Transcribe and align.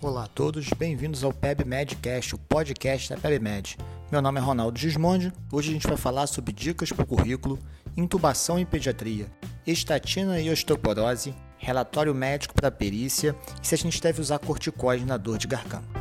Olá 0.00 0.24
a 0.24 0.28
todos, 0.28 0.68
bem-vindos 0.78 1.24
ao 1.24 1.32
PebMedCast, 1.32 2.36
o 2.36 2.38
podcast 2.38 3.10
da 3.10 3.16
PebMed. 3.16 3.76
Meu 4.12 4.22
nome 4.22 4.38
é 4.38 4.42
Ronaldo 4.42 4.78
Gismondi. 4.78 5.32
Hoje 5.50 5.70
a 5.70 5.72
gente 5.72 5.88
vai 5.88 5.96
falar 5.96 6.28
sobre 6.28 6.52
dicas 6.52 6.92
para 6.92 7.02
o 7.02 7.06
currículo, 7.06 7.58
intubação 7.96 8.60
em 8.60 8.64
pediatria, 8.64 9.26
estatina 9.66 10.40
e 10.40 10.50
osteoporose, 10.50 11.34
relatório 11.58 12.14
médico 12.14 12.54
para 12.54 12.70
perícia 12.70 13.34
e 13.60 13.66
se 13.66 13.74
a 13.74 13.78
gente 13.78 14.00
deve 14.00 14.20
usar 14.20 14.38
corticoide 14.38 15.04
na 15.04 15.16
dor 15.16 15.36
de 15.36 15.48
garganta. 15.48 15.97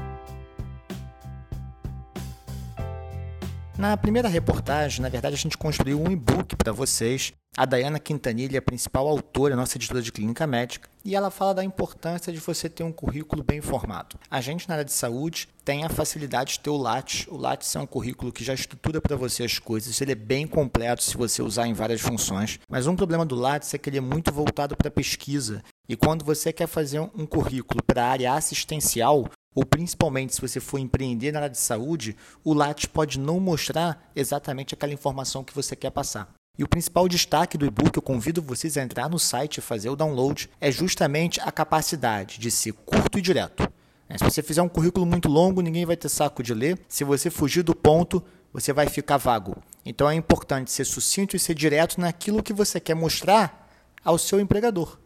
Na 3.77 3.95
primeira 3.95 4.27
reportagem, 4.27 5.03
na 5.03 5.09
verdade, 5.09 5.35
a 5.35 5.37
gente 5.37 5.55
construiu 5.55 6.01
um 6.01 6.09
e-book 6.09 6.55
para 6.55 6.71
vocês. 6.71 7.31
A 7.55 7.63
Dayana 7.63 7.99
Quintanilha 7.99 8.57
é 8.57 8.59
a 8.59 8.61
principal 8.61 9.07
autora, 9.07 9.55
nossa 9.55 9.77
editora 9.77 10.01
de 10.01 10.11
clínica 10.11 10.47
médica, 10.47 10.89
e 11.05 11.15
ela 11.15 11.29
fala 11.29 11.53
da 11.53 11.63
importância 11.63 12.33
de 12.33 12.39
você 12.39 12.67
ter 12.67 12.83
um 12.83 12.91
currículo 12.91 13.43
bem 13.43 13.61
formado. 13.61 14.17
A 14.31 14.41
gente, 14.41 14.67
na 14.67 14.75
área 14.75 14.85
de 14.85 14.91
saúde, 14.91 15.47
tem 15.63 15.85
a 15.85 15.89
facilidade 15.89 16.53
de 16.53 16.59
ter 16.59 16.71
o 16.71 16.77
Lattes. 16.77 17.27
O 17.27 17.37
Lattes 17.37 17.75
é 17.75 17.79
um 17.79 17.85
currículo 17.85 18.31
que 18.31 18.43
já 18.43 18.55
estrutura 18.55 18.99
para 18.99 19.15
você 19.15 19.43
as 19.43 19.59
coisas, 19.59 20.01
ele 20.01 20.11
é 20.11 20.15
bem 20.15 20.47
completo 20.47 21.03
se 21.03 21.15
você 21.15 21.43
usar 21.43 21.67
em 21.67 21.73
várias 21.73 22.01
funções. 22.01 22.59
Mas 22.67 22.87
um 22.87 22.95
problema 22.95 23.25
do 23.27 23.35
Lattes 23.35 23.71
é 23.75 23.77
que 23.77 23.91
ele 23.91 23.99
é 23.99 24.01
muito 24.01 24.31
voltado 24.31 24.75
para 24.75 24.89
pesquisa. 24.89 25.63
E 25.87 25.95
quando 25.95 26.25
você 26.25 26.51
quer 26.51 26.67
fazer 26.67 26.99
um 26.99 27.25
currículo 27.27 27.83
para 27.83 28.03
a 28.03 28.09
área 28.09 28.33
assistencial, 28.33 29.29
ou 29.57 29.65
principalmente 29.65 30.35
se 30.35 30.41
você 30.41 30.59
for 30.59 30.77
empreender 30.77 31.31
na 31.31 31.39
área 31.39 31.49
de 31.49 31.57
saúde, 31.57 32.15
o 32.43 32.53
Lattes 32.53 32.85
pode 32.85 33.19
não 33.19 33.39
mostrar 33.39 34.07
exatamente 34.15 34.75
aquela 34.75 34.93
informação 34.93 35.43
que 35.43 35.55
você 35.55 35.75
quer 35.75 35.89
passar. 35.89 36.31
E 36.55 36.63
o 36.63 36.67
principal 36.67 37.07
destaque 37.07 37.57
do 37.57 37.65
e-book, 37.65 37.97
eu 37.97 38.01
convido 38.03 38.39
vocês 38.39 38.77
a 38.77 38.83
entrar 38.83 39.09
no 39.09 39.17
site 39.17 39.57
e 39.57 39.61
fazer 39.61 39.89
o 39.89 39.95
download, 39.95 40.47
é 40.61 40.69
justamente 40.69 41.41
a 41.41 41.51
capacidade 41.51 42.37
de 42.37 42.51
ser 42.51 42.71
curto 42.71 43.17
e 43.17 43.21
direto. 43.21 43.67
É, 44.07 44.15
se 44.19 44.23
você 44.23 44.43
fizer 44.43 44.61
um 44.61 44.69
currículo 44.69 45.07
muito 45.07 45.27
longo, 45.27 45.59
ninguém 45.61 45.87
vai 45.87 45.97
ter 45.97 46.09
saco 46.09 46.43
de 46.43 46.53
ler. 46.53 46.79
Se 46.87 47.03
você 47.03 47.31
fugir 47.31 47.63
do 47.63 47.73
ponto, 47.73 48.23
você 48.53 48.71
vai 48.71 48.87
ficar 48.87 49.17
vago. 49.17 49.57
Então 49.83 50.07
é 50.07 50.13
importante 50.13 50.71
ser 50.71 50.85
sucinto 50.85 51.35
e 51.35 51.39
ser 51.39 51.55
direto 51.55 51.99
naquilo 51.99 52.43
que 52.43 52.53
você 52.53 52.79
quer 52.79 52.93
mostrar 52.93 53.67
ao 54.05 54.19
seu 54.19 54.39
empregador. 54.39 54.99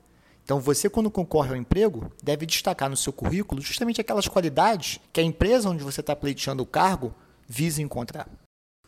Então, 0.44 0.59
você, 0.59 0.89
quando 0.89 1.11
concorre 1.11 1.50
ao 1.50 1.56
emprego, 1.56 2.11
deve 2.22 2.45
destacar 2.45 2.89
no 2.89 2.97
seu 2.97 3.14
currículo 3.14 3.61
justamente 3.61 4.02
aquelas 4.02 4.28
qualidades 4.28 5.00
que 5.14 5.22
a 5.22 5.23
empresa 5.23 5.70
onde 5.70 5.83
você 5.83 6.02
está 6.02 6.16
pleiteando 6.16 6.64
o 6.64 6.66
cargo 6.66 7.14
visa 7.48 7.81
encontrar. 7.81 8.28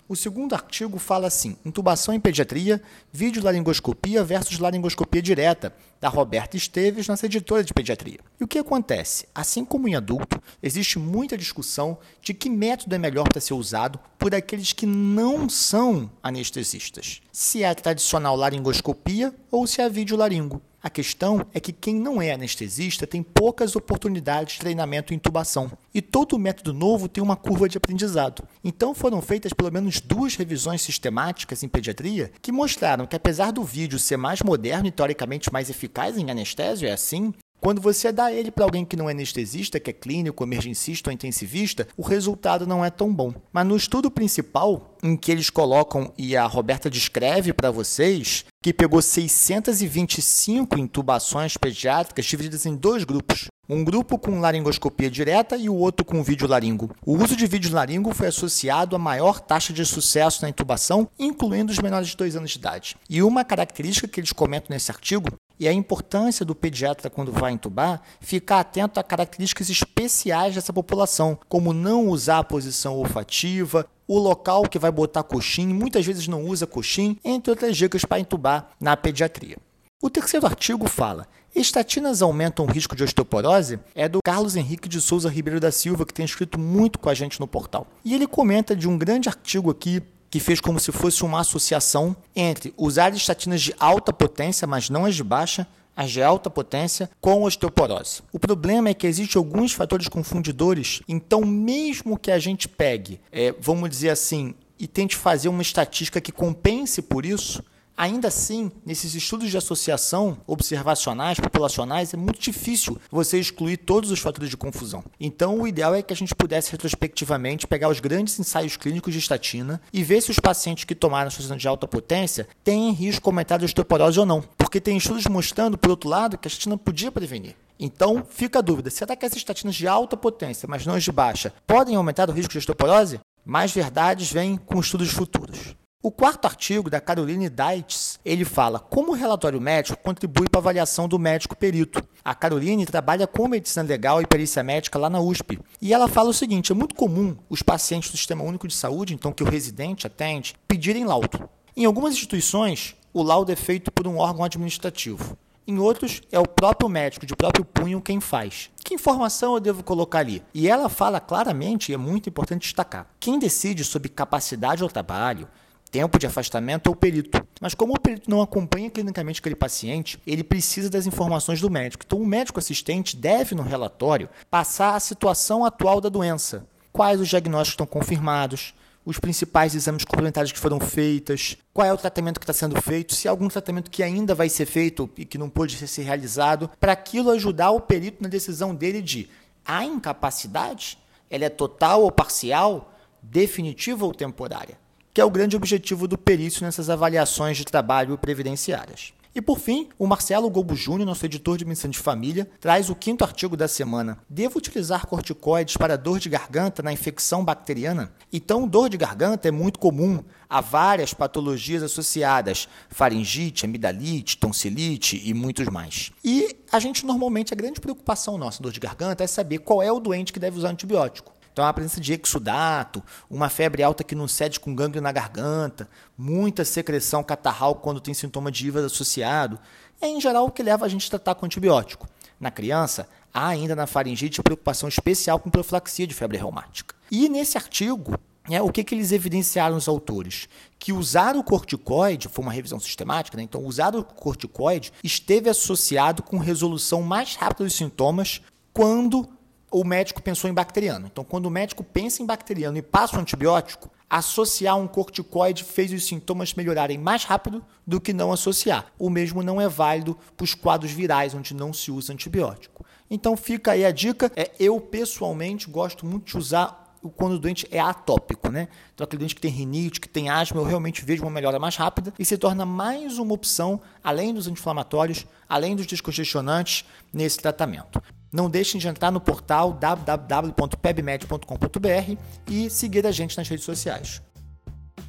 O 0.07 0.15
segundo 0.15 0.53
artigo 0.53 0.99
fala 0.99 1.27
assim: 1.27 1.57
intubação 1.65 2.13
em 2.13 2.19
pediatria, 2.19 2.81
videolaringoscopia 3.11 4.23
versus 4.23 4.59
laringoscopia 4.59 5.21
direta, 5.21 5.73
da 6.01 6.09
Roberta 6.09 6.57
Esteves, 6.57 7.07
nossa 7.07 7.25
editora 7.25 7.63
de 7.63 7.73
pediatria. 7.73 8.19
E 8.39 8.43
o 8.43 8.47
que 8.47 8.59
acontece? 8.59 9.25
Assim 9.33 9.63
como 9.63 9.87
em 9.87 9.95
adulto, 9.95 10.41
existe 10.61 10.99
muita 10.99 11.37
discussão 11.37 11.97
de 12.21 12.33
que 12.33 12.49
método 12.49 12.93
é 12.93 12.97
melhor 12.97 13.29
para 13.29 13.39
ser 13.39 13.53
usado 13.53 13.97
por 14.19 14.35
aqueles 14.35 14.73
que 14.73 14.85
não 14.85 15.47
são 15.47 16.11
anestesistas. 16.21 17.21
Se 17.31 17.63
é 17.63 17.69
a 17.69 17.75
tradicional 17.75 18.35
laringoscopia 18.35 19.33
ou 19.49 19.65
se 19.65 19.79
é 19.79 19.85
a 19.85 19.89
videolaringo. 19.89 20.61
A 20.83 20.89
questão 20.89 21.47
é 21.53 21.61
que 21.61 21.71
quem 21.71 21.95
não 21.95 22.21
é 22.21 22.33
anestesista 22.33 23.07
tem 23.07 23.23
poucas 23.23 23.73
oportunidades 23.73 24.55
de 24.55 24.59
treinamento 24.59 25.13
em 25.13 25.15
intubação. 25.15 25.71
E 25.93 26.01
todo 26.01 26.37
método 26.37 26.73
novo 26.73 27.07
tem 27.07 27.23
uma 27.23 27.37
curva 27.37 27.69
de 27.69 27.77
aprendizado. 27.77 28.43
Então 28.61 28.93
foram 28.93 29.21
feitas 29.21 29.53
pelo 29.53 29.71
menos 29.71 30.01
duas 30.01 30.35
revisões 30.35 30.81
sistemáticas 30.81 31.63
em 31.63 31.69
pediatria 31.69 32.33
que 32.41 32.51
mostraram 32.51 33.07
que 33.07 33.15
apesar 33.15 33.51
do 33.51 33.63
vídeo 33.63 33.97
ser 33.97 34.17
mais 34.17 34.41
moderno 34.41 34.85
e 34.85 34.91
teoricamente 34.91 35.53
mais 35.53 35.69
eficaz 35.69 36.17
em 36.17 36.29
anestésio, 36.29 36.89
é 36.89 36.91
assim, 36.91 37.33
quando 37.63 37.81
você 37.81 38.11
dá 38.11 38.29
ele 38.29 38.51
para 38.51 38.65
alguém 38.65 38.83
que 38.83 38.97
não 38.97 39.07
é 39.07 39.13
anestesista, 39.13 39.79
que 39.79 39.89
é 39.89 39.93
clínico, 39.93 40.43
emergencista 40.43 41.09
ou 41.09 41.13
intensivista, 41.13 41.87
o 41.95 42.01
resultado 42.01 42.67
não 42.67 42.83
é 42.83 42.89
tão 42.89 43.11
bom. 43.13 43.33
Mas 43.53 43.65
no 43.65 43.77
estudo 43.77 44.11
principal, 44.11 44.97
em 45.01 45.15
que 45.15 45.31
eles 45.31 45.49
colocam, 45.49 46.11
e 46.17 46.35
a 46.35 46.45
Roberta 46.45 46.89
descreve 46.89 47.53
para 47.53 47.71
vocês, 47.71 48.43
que 48.61 48.73
pegou 48.73 49.01
625 49.01 50.77
intubações 50.77 51.55
pediátricas 51.55 52.25
divididas 52.25 52.65
em 52.65 52.75
dois 52.75 53.05
grupos. 53.05 53.47
Um 53.69 53.81
grupo 53.81 54.17
com 54.17 54.41
laringoscopia 54.41 55.09
direta 55.09 55.55
e 55.55 55.69
o 55.69 55.75
outro 55.75 56.03
com 56.03 56.21
vídeo 56.21 56.49
laringo. 56.49 56.93
O 57.05 57.15
uso 57.15 57.33
de 57.33 57.47
vídeo 57.47 57.73
laringo 57.73 58.13
foi 58.13 58.27
associado 58.27 58.93
a 58.93 58.99
maior 58.99 59.39
taxa 59.39 59.71
de 59.71 59.85
sucesso 59.85 60.41
na 60.41 60.49
intubação, 60.49 61.07
incluindo 61.17 61.71
os 61.71 61.79
menores 61.79 62.09
de 62.09 62.17
2 62.17 62.35
anos 62.35 62.51
de 62.51 62.57
idade. 62.57 62.97
E 63.09 63.23
uma 63.23 63.45
característica 63.45 64.05
que 64.05 64.19
eles 64.19 64.33
comentam 64.33 64.73
nesse 64.73 64.91
artigo 64.91 65.29
e 65.59 65.67
a 65.67 65.73
importância 65.73 66.45
do 66.45 66.55
pediatra, 66.55 67.09
quando 67.09 67.31
vai 67.31 67.51
entubar, 67.51 68.01
ficar 68.19 68.59
atento 68.59 68.99
a 68.99 69.03
características 69.03 69.69
especiais 69.69 70.55
dessa 70.55 70.73
população, 70.73 71.37
como 71.47 71.73
não 71.73 72.07
usar 72.07 72.39
a 72.39 72.43
posição 72.43 72.95
olfativa, 72.97 73.85
o 74.07 74.19
local 74.19 74.63
que 74.63 74.79
vai 74.79 74.91
botar 74.91 75.23
coxim, 75.23 75.67
muitas 75.67 76.05
vezes 76.05 76.27
não 76.27 76.43
usa 76.43 76.67
coxim, 76.67 77.17
entre 77.23 77.51
outras 77.51 77.77
dicas 77.77 78.03
para 78.03 78.19
entubar 78.19 78.69
na 78.79 78.97
pediatria. 78.97 79.57
O 80.01 80.09
terceiro 80.09 80.45
artigo 80.45 80.87
fala: 80.87 81.25
estatinas 81.55 82.21
aumentam 82.21 82.65
o 82.65 82.69
risco 82.69 82.95
de 82.95 83.03
osteoporose? 83.03 83.79
É 83.95 84.09
do 84.09 84.19
Carlos 84.21 84.55
Henrique 84.55 84.89
de 84.89 84.99
Souza 84.99 85.29
Ribeiro 85.29 85.61
da 85.61 85.71
Silva, 85.71 86.05
que 86.05 86.13
tem 86.13 86.25
escrito 86.25 86.59
muito 86.59 86.99
com 86.99 87.09
a 87.09 87.13
gente 87.13 87.39
no 87.39 87.47
portal. 87.47 87.87
E 88.03 88.13
ele 88.13 88.27
comenta 88.27 88.75
de 88.75 88.89
um 88.89 88.97
grande 88.97 89.29
artigo 89.29 89.71
aqui 89.71 90.01
que 90.33 90.39
fez 90.39 90.59
como 90.59 90.79
se 90.79 90.91
fosse 90.91 91.23
uma 91.23 91.41
associação 91.41 92.15
entre 92.35 92.73
usar 92.75 93.13
estatinas 93.13 93.61
de 93.61 93.75
alta 93.79 94.11
potência, 94.11 94.65
mas 94.65 94.89
não 94.89 95.05
as 95.05 95.13
de 95.13 95.23
baixa, 95.23 95.67
as 95.95 96.09
de 96.09 96.23
alta 96.23 96.49
potência 96.49 97.07
com 97.21 97.43
osteoporose. 97.43 98.23
O 98.31 98.39
problema 98.39 98.89
é 98.89 98.95
que 98.95 99.05
existem 99.05 99.37
alguns 99.37 99.73
fatores 99.73 100.07
confundidores, 100.07 101.03
então 101.07 101.41
mesmo 101.41 102.17
que 102.17 102.31
a 102.31 102.39
gente 102.39 102.67
pegue, 102.67 103.21
é, 103.31 103.53
vamos 103.59 103.87
dizer 103.91 104.09
assim, 104.09 104.55
e 104.79 104.87
tente 104.87 105.15
fazer 105.15 105.49
uma 105.49 105.61
estatística 105.61 106.19
que 106.19 106.31
compense 106.31 107.03
por 107.03 107.27
isso, 107.27 107.63
Ainda 107.95 108.27
assim, 108.27 108.71
nesses 108.83 109.13
estudos 109.13 109.51
de 109.51 109.57
associação 109.57 110.37
observacionais, 110.47 111.39
populacionais, 111.39 112.13
é 112.13 112.17
muito 112.17 112.39
difícil 112.39 112.97
você 113.11 113.39
excluir 113.39 113.77
todos 113.77 114.09
os 114.09 114.19
fatores 114.19 114.49
de 114.49 114.57
confusão. 114.57 115.03
Então, 115.19 115.59
o 115.59 115.67
ideal 115.67 115.93
é 115.93 116.01
que 116.01 116.11
a 116.11 116.15
gente 116.15 116.33
pudesse 116.33 116.71
retrospectivamente 116.71 117.67
pegar 117.67 117.89
os 117.89 117.99
grandes 117.99 118.39
ensaios 118.39 118.75
clínicos 118.75 119.13
de 119.13 119.19
estatina 119.19 119.79
e 119.93 120.03
ver 120.03 120.21
se 120.21 120.31
os 120.31 120.39
pacientes 120.39 120.85
que 120.85 120.95
tomaram 120.95 121.27
estatina 121.27 121.55
de 121.55 121.67
alta 121.67 121.87
potência 121.87 122.47
têm 122.63 122.91
risco 122.91 123.29
aumentado 123.29 123.59
de 123.59 123.65
osteoporose 123.65 124.19
ou 124.19 124.25
não. 124.25 124.41
Porque 124.57 124.81
tem 124.81 124.97
estudos 124.97 125.27
mostrando, 125.27 125.77
por 125.77 125.91
outro 125.91 126.09
lado, 126.09 126.37
que 126.37 126.47
a 126.47 126.49
estatina 126.49 126.77
podia 126.77 127.11
prevenir. 127.11 127.55
Então, 127.79 128.25
fica 128.27 128.57
a 128.57 128.61
dúvida: 128.61 128.89
será 128.89 129.15
que 129.15 129.23
essas 129.25 129.37
estatinas 129.37 129.75
de 129.75 129.87
alta 129.87 130.17
potência, 130.17 130.67
mas 130.67 130.85
não 130.85 130.95
as 130.95 131.03
de 131.03 131.11
baixa, 131.11 131.53
podem 131.67 131.95
aumentar 131.95 132.27
o 132.29 132.33
risco 132.33 132.53
de 132.53 132.57
osteoporose? 132.57 133.19
Mais 133.45 133.71
verdades 133.71 134.31
vêm 134.31 134.57
com 134.57 134.79
estudos 134.79 135.11
futuros. 135.11 135.75
O 136.05 136.11
quarto 136.11 136.43
artigo 136.43 136.89
da 136.89 136.99
Caroline 136.99 137.49
Deitz, 137.49 138.19
ele 138.25 138.43
fala 138.43 138.77
como 138.77 139.13
o 139.13 139.15
relatório 139.15 139.61
médico 139.61 139.97
contribui 140.03 140.49
para 140.49 140.59
a 140.59 140.61
avaliação 140.61 141.07
do 141.07 141.17
médico 141.17 141.55
perito. 141.55 142.03
A 142.25 142.35
Caroline 142.35 142.85
trabalha 142.85 143.25
com 143.25 143.47
medicina 143.47 143.87
legal 143.87 144.21
e 144.21 144.27
perícia 144.27 144.61
médica 144.61 144.99
lá 144.99 145.09
na 145.09 145.21
USP. 145.21 145.57
E 145.81 145.93
ela 145.93 146.09
fala 146.09 146.31
o 146.31 146.33
seguinte: 146.33 146.73
é 146.73 146.75
muito 146.75 146.93
comum 146.93 147.37
os 147.49 147.61
pacientes 147.61 148.11
do 148.11 148.17
Sistema 148.17 148.43
Único 148.43 148.67
de 148.67 148.73
Saúde, 148.73 149.13
então 149.13 149.31
que 149.31 149.43
o 149.43 149.49
residente 149.49 150.05
atende, 150.05 150.55
pedirem 150.67 151.05
laudo. 151.05 151.49
Em 151.73 151.85
algumas 151.85 152.15
instituições, 152.15 152.97
o 153.13 153.23
laudo 153.23 153.53
é 153.53 153.55
feito 153.55 153.89
por 153.89 154.05
um 154.05 154.17
órgão 154.17 154.43
administrativo. 154.43 155.37
Em 155.65 155.79
outros, 155.79 156.21
é 156.33 156.37
o 156.37 156.45
próprio 156.45 156.89
médico, 156.89 157.25
de 157.25 157.33
próprio 157.33 157.63
punho, 157.63 158.01
quem 158.01 158.19
faz. 158.19 158.69
Que 158.83 158.95
informação 158.95 159.53
eu 159.53 159.61
devo 159.61 159.81
colocar 159.81 160.19
ali? 160.19 160.43
E 160.53 160.67
ela 160.67 160.89
fala 160.89 161.21
claramente, 161.21 161.93
e 161.93 161.95
é 161.95 161.97
muito 161.97 162.27
importante 162.27 162.63
destacar: 162.63 163.07
quem 163.21 163.39
decide 163.39 163.85
sobre 163.85 164.09
capacidade 164.09 164.83
ao 164.83 164.89
trabalho, 164.89 165.47
tempo 165.93 166.17
de 166.17 166.25
afastamento 166.25 166.87
ou 166.87 166.95
perito. 166.95 167.45
Mas 167.61 167.75
como 167.75 167.93
o 167.93 167.99
perito 167.99 168.27
não 168.27 168.41
acompanha 168.41 168.89
clinicamente 168.89 169.39
aquele 169.39 169.55
paciente, 169.55 170.19
ele 170.25 170.43
precisa 170.43 170.89
das 170.89 171.05
informações 171.05 171.61
do 171.61 171.69
médico. 171.69 172.03
Então 172.03 172.19
o 172.19 172.25
médico 172.25 172.57
assistente 172.57 173.15
deve 173.15 173.53
no 173.53 173.61
relatório 173.61 174.27
passar 174.49 174.95
a 174.95 174.99
situação 174.99 175.63
atual 175.63 176.01
da 176.01 176.09
doença. 176.09 176.65
Quais 176.91 177.21
os 177.21 177.29
diagnósticos 177.29 177.73
estão 177.73 177.85
confirmados, 177.85 178.73
os 179.05 179.19
principais 179.19 179.75
exames 179.75 180.03
complementares 180.03 180.51
que 180.51 180.57
foram 180.57 180.79
feitos, 180.79 181.57
qual 181.71 181.85
é 181.85 181.93
o 181.93 181.97
tratamento 181.97 182.39
que 182.39 182.43
está 182.43 182.53
sendo 182.53 182.81
feito, 182.81 183.13
se 183.13 183.27
há 183.27 183.31
algum 183.31 183.47
tratamento 183.47 183.91
que 183.91 184.01
ainda 184.01 184.33
vai 184.33 184.49
ser 184.49 184.65
feito 184.65 185.07
e 185.15 185.25
que 185.25 185.37
não 185.37 185.49
pôde 185.49 185.75
ser 185.75 186.01
realizado, 186.01 186.71
para 186.79 186.93
aquilo 186.93 187.29
ajudar 187.29 187.69
o 187.69 187.79
perito 187.79 188.23
na 188.23 188.29
decisão 188.29 188.73
dele 188.73 189.01
de 189.01 189.29
a 189.63 189.85
incapacidade, 189.85 190.97
ela 191.29 191.45
é 191.45 191.49
total 191.49 192.01
ou 192.01 192.11
parcial, 192.11 192.91
definitiva 193.21 194.05
ou 194.05 194.13
temporária 194.13 194.82
que 195.13 195.21
é 195.21 195.25
o 195.25 195.29
grande 195.29 195.55
objetivo 195.55 196.07
do 196.07 196.17
perício 196.17 196.65
nessas 196.65 196.89
avaliações 196.89 197.57
de 197.57 197.65
trabalho 197.65 198.17
previdenciárias. 198.17 199.13
E 199.35 199.41
por 199.41 199.57
fim, 199.57 199.89
o 199.97 200.05
Marcelo 200.05 200.47
Gobo 200.47 200.75
Júnior, 200.75 201.07
nosso 201.07 201.25
editor 201.25 201.57
de 201.57 201.65
medicina 201.65 201.91
de 201.91 201.97
família, 201.97 202.47
traz 202.59 202.91
o 202.91 202.95
quinto 202.95 203.23
artigo 203.23 203.57
da 203.57 203.67
semana. 203.67 204.19
Devo 204.29 204.59
utilizar 204.59 205.07
corticoides 205.07 205.75
para 205.75 205.97
dor 205.97 206.19
de 206.19 206.29
garganta 206.29 206.83
na 206.83 206.93
infecção 206.93 207.43
bacteriana? 207.43 208.13
Então, 208.31 208.67
dor 208.67 208.89
de 208.89 208.97
garganta 208.97 209.47
é 209.47 209.51
muito 209.51 209.79
comum. 209.79 210.23
Há 210.47 210.61
várias 210.61 211.15
patologias 211.15 211.81
associadas: 211.81 212.67
faringite, 212.89 213.65
amidalite, 213.65 214.37
tonsilite 214.37 215.19
e 215.27 215.33
muitos 215.33 215.67
mais. 215.67 216.11
E 216.23 216.55
a 216.71 216.79
gente 216.79 217.03
normalmente, 217.03 217.53
a 217.53 217.57
grande 217.57 217.81
preocupação 217.81 218.37
nossa, 218.37 218.61
dor 218.61 218.71
de 218.71 218.79
garganta, 218.79 219.23
é 219.23 219.27
saber 219.27 219.59
qual 219.59 219.81
é 219.81 219.91
o 219.91 219.99
doente 219.99 220.31
que 220.31 220.39
deve 220.39 220.59
usar 220.59 220.69
antibiótico. 220.69 221.33
Então, 221.53 221.65
a 221.65 221.71
presença 221.71 222.01
de 222.01 222.19
exudato, 222.19 223.03
uma 223.29 223.47
febre 223.47 223.83
alta 223.83 224.03
que 224.03 224.15
não 224.15 224.27
cede 224.27 224.59
com 224.59 224.73
gânglio 224.73 225.03
na 225.03 225.11
garganta, 225.11 225.87
muita 226.17 226.65
secreção 226.65 227.23
catarral 227.23 227.75
quando 227.75 228.01
tem 228.01 228.11
sintoma 228.11 228.51
de 228.51 228.65
IVA 228.67 228.87
associado, 228.87 229.59
é 230.01 230.07
em 230.07 230.19
geral 230.19 230.47
o 230.47 230.51
que 230.51 230.63
leva 230.63 230.83
a 230.83 230.89
gente 230.89 231.05
a 231.05 231.11
tratar 231.11 231.35
com 231.35 231.45
antibiótico. 231.45 232.09
Na 232.39 232.49
criança, 232.49 233.07
há 233.31 233.47
ainda 233.47 233.75
na 233.75 233.85
faringite 233.85 234.41
preocupação 234.41 234.89
especial 234.89 235.39
com 235.39 235.51
profilaxia 235.51 236.07
de 236.07 236.15
febre 236.15 236.39
reumática. 236.39 236.95
E 237.11 237.29
nesse 237.29 237.55
artigo, 237.55 238.19
é, 238.49 238.59
o 238.59 238.71
que, 238.71 238.83
que 238.83 238.95
eles 238.95 239.11
evidenciaram 239.11 239.77
os 239.77 239.87
autores? 239.87 240.49
Que 240.79 240.91
usar 240.91 241.35
o 241.35 241.43
corticoide, 241.43 242.27
foi 242.27 242.43
uma 242.43 242.51
revisão 242.51 242.79
sistemática, 242.79 243.37
né? 243.37 243.43
então 243.43 243.63
usar 243.63 243.95
o 243.95 244.03
corticoide 244.03 244.91
esteve 245.03 245.51
associado 245.51 246.23
com 246.23 246.39
resolução 246.39 247.03
mais 247.03 247.35
rápida 247.35 247.63
dos 247.63 247.75
sintomas 247.75 248.41
quando 248.73 249.29
o 249.73 249.83
médico 249.83 250.21
pensou 250.21 250.47
em 250.47 250.53
bacteriano. 250.53 251.07
Então, 251.11 251.23
quando 251.23 251.47
o 251.47 251.49
médico 251.49 251.83
pensa 251.83 252.21
em 252.21 252.25
bacteriano 252.27 252.77
e 252.77 252.81
passa 252.81 253.17
o 253.17 253.19
antibiótico, 253.19 253.89
associar 254.07 254.77
um 254.77 254.87
corticoide 254.87 255.63
fez 255.63 255.91
os 255.91 256.05
sintomas 256.05 256.53
melhorarem 256.53 256.99
mais 256.99 257.23
rápido 257.23 257.65
do 257.85 257.99
que 257.99 258.13
não 258.13 258.31
associar. 258.31 258.85
O 258.99 259.09
mesmo 259.09 259.41
não 259.41 259.59
é 259.59 259.67
válido 259.67 260.15
para 260.37 260.43
os 260.43 260.53
quadros 260.53 260.91
virais, 260.91 261.33
onde 261.33 261.55
não 261.55 261.73
se 261.73 261.89
usa 261.89 262.13
antibiótico. 262.13 262.85
Então, 263.09 263.35
fica 263.35 263.71
aí 263.71 263.83
a 263.83 263.91
dica. 263.91 264.31
É, 264.35 264.51
eu, 264.59 264.79
pessoalmente, 264.79 265.67
gosto 265.67 266.05
muito 266.05 266.25
de 266.31 266.37
usar 266.37 266.83
quando 267.15 267.33
o 267.33 267.39
doente 267.39 267.67
é 267.71 267.79
atópico, 267.79 268.49
né? 268.49 268.67
Então, 268.93 269.03
aquele 269.03 269.21
doente 269.21 269.35
que 269.35 269.41
tem 269.41 269.51
rinite, 269.51 269.99
que 269.99 270.07
tem 270.07 270.29
asma, 270.29 270.61
eu 270.61 270.65
realmente 270.65 271.03
vejo 271.03 271.23
uma 271.23 271.31
melhora 271.31 271.57
mais 271.57 271.75
rápida 271.75 272.13
e 272.19 272.23
se 272.23 272.37
torna 272.37 272.63
mais 272.63 273.17
uma 273.17 273.33
opção, 273.33 273.81
além 274.03 274.35
dos 274.35 274.47
anti-inflamatórios, 274.47 275.25
além 275.49 275.75
dos 275.75 275.87
descongestionantes, 275.87 276.85
nesse 277.11 277.39
tratamento. 277.39 277.99
Não 278.33 278.49
deixem 278.49 278.81
de 278.81 278.87
entrar 278.87 279.11
no 279.11 279.21
portal 279.21 279.73
www.pebmed.com.br 279.73 282.17
e 282.49 282.67
seguir 282.69 283.05
a 283.05 283.11
gente 283.11 283.37
nas 283.37 283.47
redes 283.47 283.63
sociais. 283.63 284.23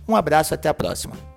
Um 0.06 0.14
abraço 0.14 0.52
e 0.52 0.56
até 0.56 0.68
a 0.68 0.74
próxima. 0.74 1.33